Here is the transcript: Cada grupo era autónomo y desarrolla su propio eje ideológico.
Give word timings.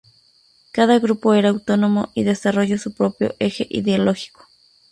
Cada 0.71 0.97
grupo 0.97 1.35
era 1.35 1.49
autónomo 1.49 2.09
y 2.15 2.23
desarrolla 2.23 2.79
su 2.79 2.95
propio 2.95 3.35
eje 3.37 3.67
ideológico. 3.69 4.47